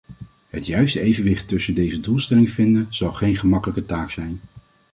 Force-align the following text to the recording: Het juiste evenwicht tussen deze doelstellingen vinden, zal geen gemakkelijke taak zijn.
Het 0.49 0.65
juiste 0.65 0.99
evenwicht 1.01 1.47
tussen 1.47 1.75
deze 1.75 1.99
doelstellingen 1.99 2.51
vinden, 2.51 2.87
zal 2.89 3.13
geen 3.13 3.35
gemakkelijke 3.35 3.85
taak 3.85 4.09
zijn. 4.09 4.39